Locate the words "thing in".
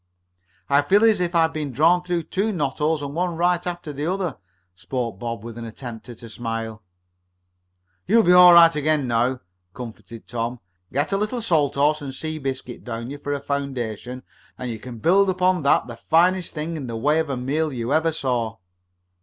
16.55-16.87